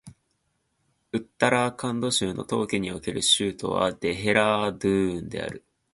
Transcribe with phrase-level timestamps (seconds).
[1.11, 5.63] ウッタラーカンド州の冬季における州都はデヘラードゥーンである